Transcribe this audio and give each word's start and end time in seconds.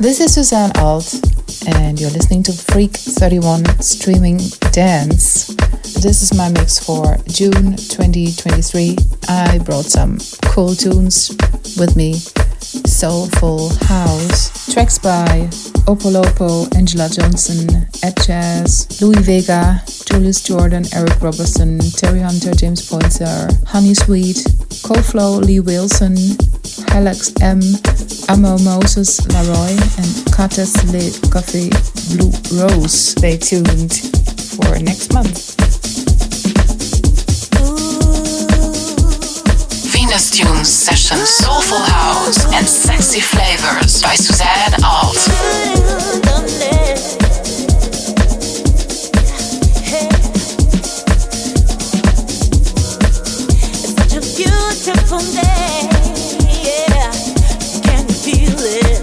This 0.00 0.20
is 0.20 0.34
Susanne 0.34 0.70
Alt, 0.76 1.12
and 1.66 2.00
you're 2.00 2.10
listening 2.10 2.44
to 2.44 2.52
Freak 2.52 2.92
31 2.92 3.82
Streaming 3.82 4.38
Dance. 4.70 5.48
This 6.00 6.22
is 6.22 6.32
my 6.32 6.48
mix 6.50 6.78
for 6.78 7.16
June 7.26 7.74
2023. 7.74 8.96
I 9.28 9.58
brought 9.58 9.86
some 9.86 10.18
cool 10.44 10.76
tunes 10.76 11.30
with 11.76 11.96
me 11.96 12.20
soulful 12.86 13.70
house. 13.86 14.72
Tracks 14.72 14.98
by 14.98 15.48
Opolopo, 15.86 16.72
Angela 16.76 17.08
Johnson, 17.08 17.88
Ed 18.02 18.14
Jazz, 18.24 19.00
Louie 19.00 19.22
Vega, 19.22 19.82
Julius 20.04 20.42
Jordan, 20.42 20.84
Eric 20.94 21.20
Robertson, 21.22 21.78
Terry 21.78 22.20
Hunter, 22.20 22.52
James 22.54 22.86
Pointer, 22.88 23.48
Honey 23.66 23.94
Sweet, 23.94 24.36
Coflow, 24.84 25.42
Lee 25.44 25.60
Wilson, 25.60 26.16
Alex 26.90 27.32
M, 27.40 27.60
Amo 28.28 28.58
Moses, 28.58 29.20
Laroy, 29.28 29.72
and 29.98 30.34
Kates 30.34 30.76
Le 30.92 31.10
Café 31.30 31.70
Blue 32.16 32.60
Rose. 32.60 32.92
Stay 32.92 33.36
tuned 33.36 33.92
for 33.92 34.78
next 34.78 35.12
month. 35.12 35.67
Venus 40.08 40.30
Tunes 40.30 40.72
sessions, 40.72 41.28
soulful 41.28 41.76
house, 41.76 42.50
and 42.54 42.66
sexy 42.66 43.20
flavors 43.20 44.02
by 44.02 44.14
Susanne 44.14 44.82
Alt. 44.82 45.16
Such 53.84 54.14
a 54.16 54.20
beautiful 54.34 55.18
day. 55.18 55.90
Yeah, 56.64 57.12
can 57.82 58.08
you 58.08 58.14
feel 58.14 58.58
it? 58.60 58.97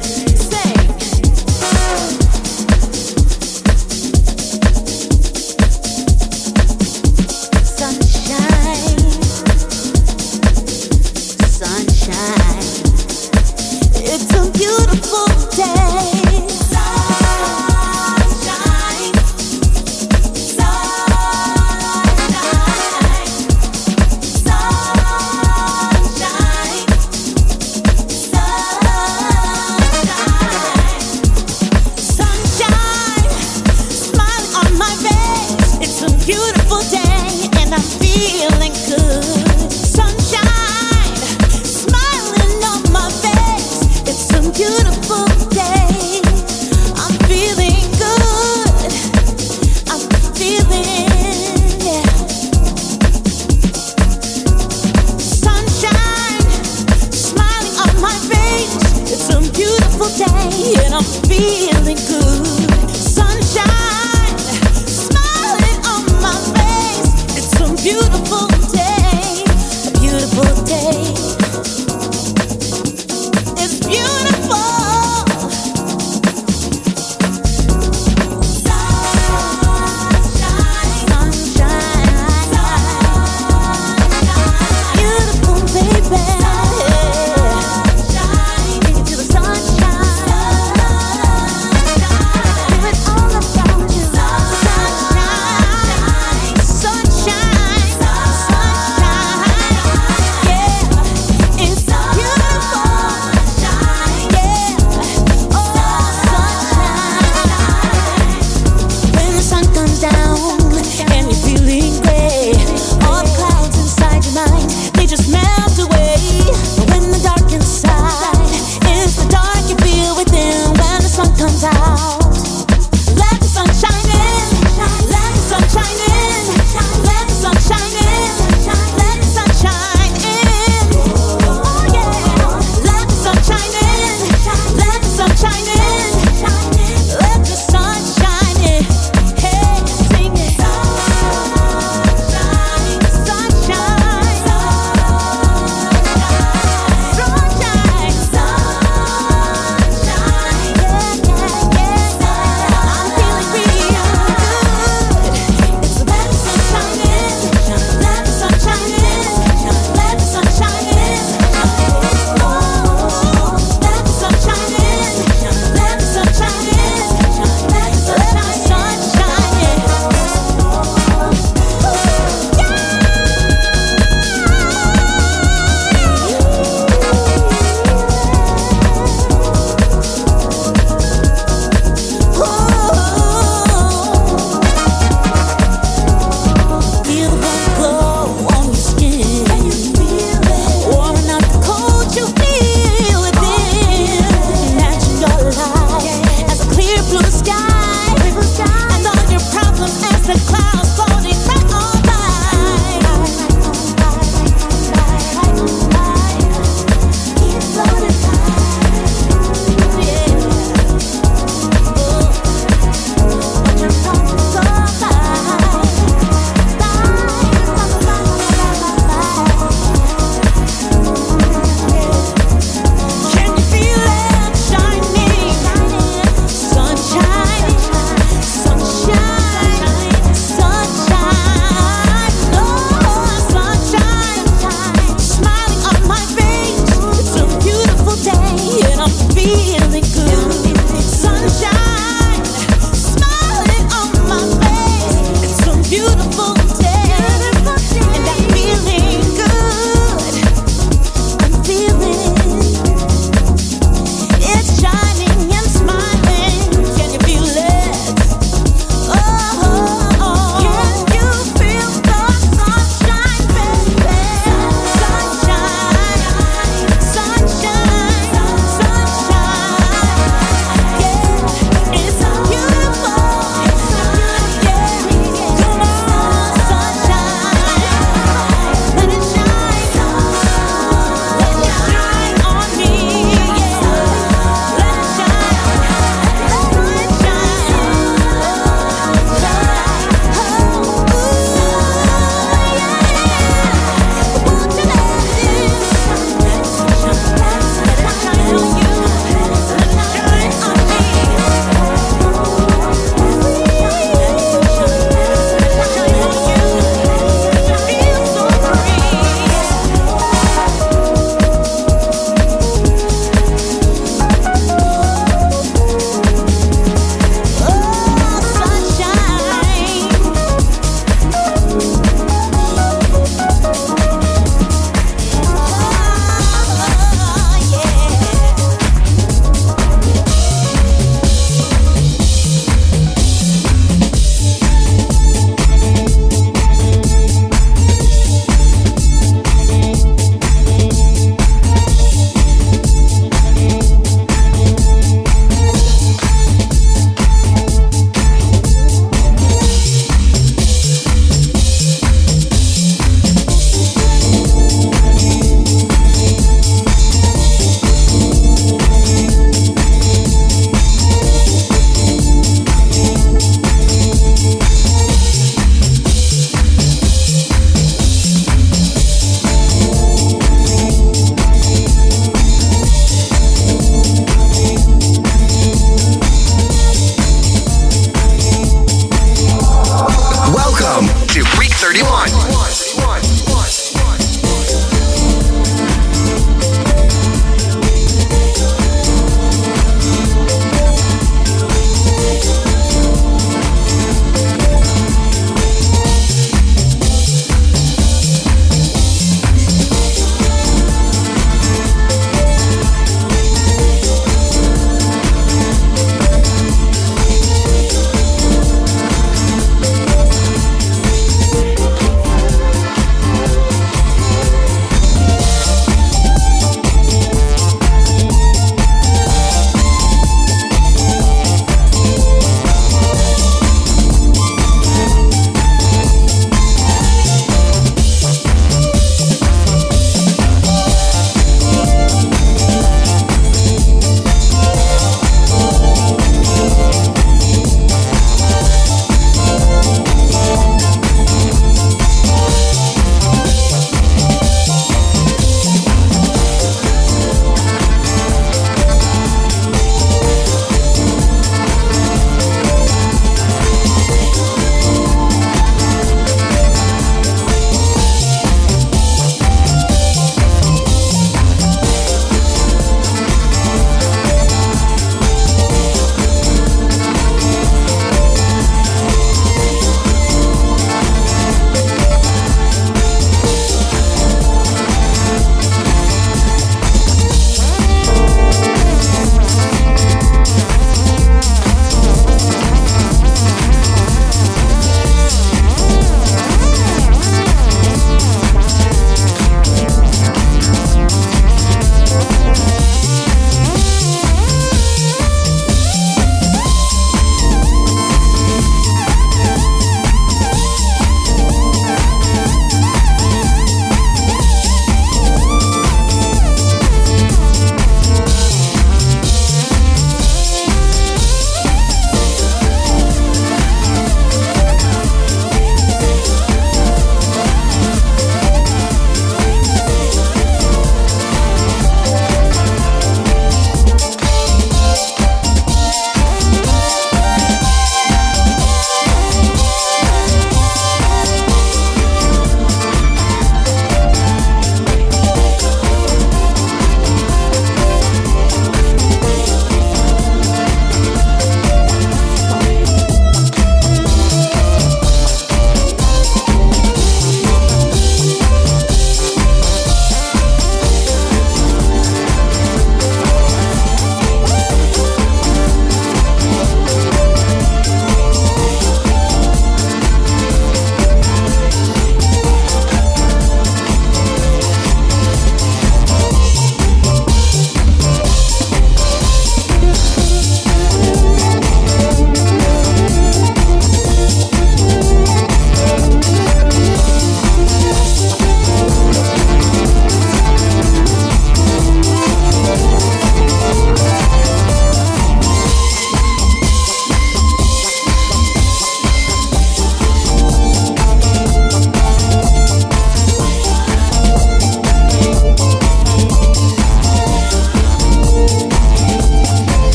Beautiful 59.96 60.18
day, 60.18 60.74
and 60.86 60.94
I'm 60.94 61.04
feeling 61.04 61.96
good. 61.96 62.46
Sunshine, 62.92 64.38
smiling 64.86 65.80
on 65.86 66.04
my 66.22 66.36
face. 66.56 67.12
It's 67.38 67.56
a 67.62 67.68
beautiful 67.82 68.48
day, 68.74 69.44
a 69.88 70.00
beautiful 70.00 70.55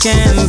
can't 0.00 0.47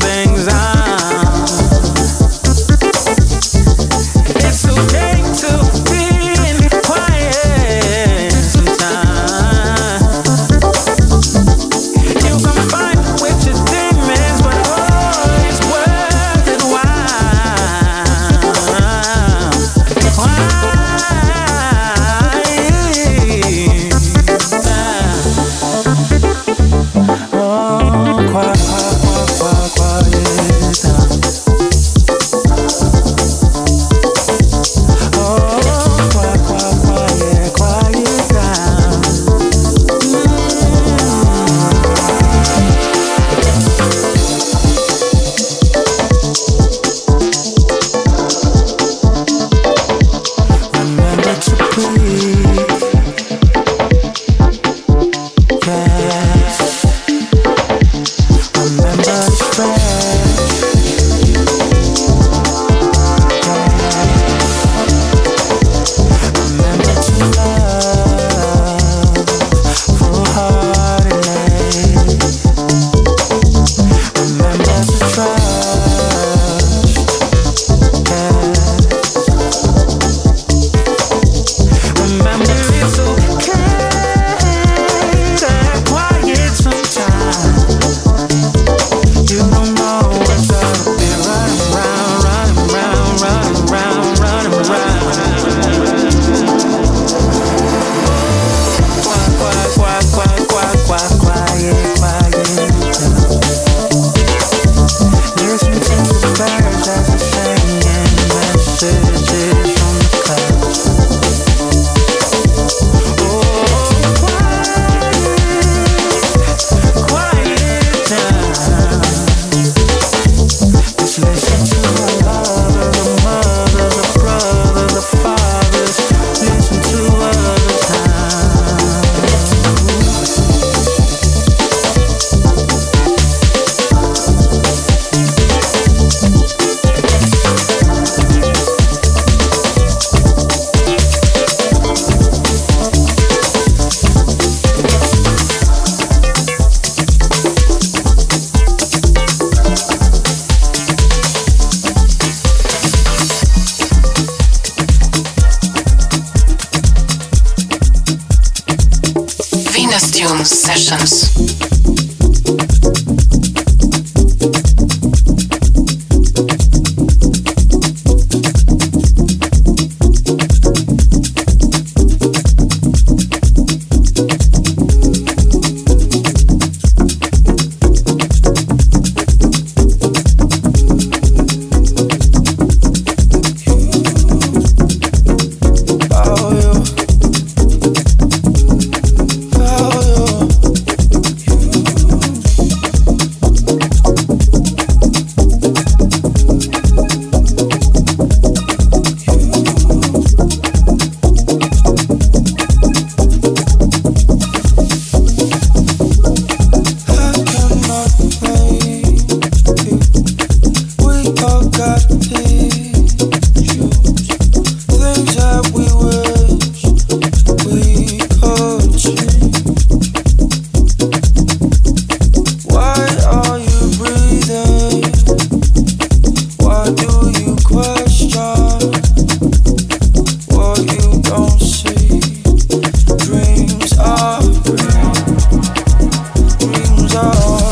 know 237.22 237.68